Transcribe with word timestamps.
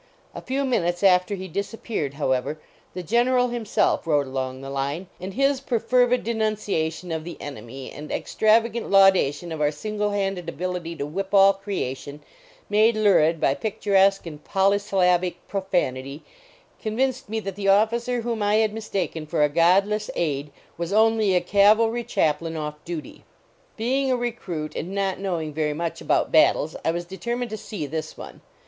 A 0.33 0.41
few 0.41 0.65
minutes 0.65 1.03
after 1.03 1.35
he 1.35 1.47
disappeared, 1.47 2.15
however, 2.15 2.59
the 2.95 3.03
general 3.03 3.49
himself 3.49 4.07
rode 4.07 4.25
along 4.25 4.61
the 4.61 4.69
line, 4.71 5.05
and 5.19 5.35
his 5.35 5.61
perfervid 5.61 6.23
denunciation 6.23 7.11
of 7.11 7.23
the 7.23 7.39
enemy 7.39 7.91
and 7.91 8.11
ex 8.11 8.33
travagant 8.33 8.89
laudation 8.89 9.51
of 9.51 9.61
our 9.61 9.69
single 9.69 10.09
handed 10.09 10.49
abil 10.49 10.75
ity 10.75 10.95
to 10.95 11.05
whip 11.05 11.35
all 11.35 11.53
creation, 11.53 12.19
made 12.67 12.95
lurid 12.95 13.39
by 13.39 13.53
pict 13.53 13.83
uresque 13.83 14.25
and 14.25 14.43
polysyllabic 14.43 15.35
profanity, 15.47 16.23
convinced 16.81 17.29
me 17.29 17.39
that 17.39 17.55
the 17.55 17.67
officer 17.67 18.21
whom 18.21 18.41
I 18.41 18.55
had 18.55 18.73
mistaken 18.73 19.27
for 19.27 19.43
a 19.43 19.49
godless 19.49 20.09
aide 20.15 20.51
was 20.79 20.91
only 20.91 21.35
a 21.35 21.41
cavalry 21.41 22.03
chaplain 22.03 22.57
off 22.57 22.83
duty. 22.85 23.23
Being 23.77 24.09
a 24.09 24.17
recruit, 24.17 24.75
and 24.75 24.95
not 24.95 25.19
knowing 25.19 25.53
very 25.53 25.73
much 25.75 26.01
about 26.01 26.31
battles, 26.31 26.75
I 26.83 26.89
was 26.89 27.05
determined 27.05 27.51
to 27.51 27.55
see 27.57 27.85
this 27.85 28.17
one. 28.17 28.41